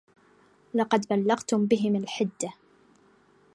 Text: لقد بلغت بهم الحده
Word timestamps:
لقد 0.73 1.05
بلغت 1.09 1.55
بهم 1.55 1.95
الحده 1.95 2.53